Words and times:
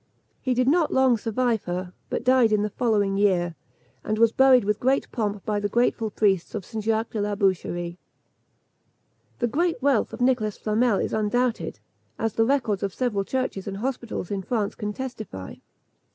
He 0.41 0.55
did 0.55 0.67
not 0.67 0.91
long 0.91 1.15
survive 1.15 1.65
her, 1.65 1.93
but 2.09 2.23
died 2.23 2.51
in 2.51 2.63
the 2.63 2.71
following 2.71 3.17
year, 3.17 3.53
and 4.03 4.17
was 4.17 4.31
buried 4.31 4.63
with 4.63 4.79
great 4.79 5.11
pomp 5.11 5.45
by 5.45 5.59
the 5.59 5.69
grateful 5.69 6.09
priests 6.09 6.55
of 6.55 6.65
St. 6.65 6.83
Jacques 6.85 7.11
de 7.11 7.21
la 7.21 7.35
Boucherie. 7.35 7.99
The 9.37 9.47
great 9.47 9.79
wealth 9.79 10.11
of 10.11 10.19
Nicholas 10.19 10.57
Flamel 10.57 10.97
is 10.97 11.13
undoubted, 11.13 11.79
as 12.17 12.33
the 12.33 12.45
records 12.45 12.81
of 12.81 12.95
several 12.95 13.23
churches 13.23 13.67
and 13.67 13.77
hospitals 13.77 14.31
in 14.31 14.41
France 14.41 14.73
can 14.73 14.91
testify. 14.91 15.53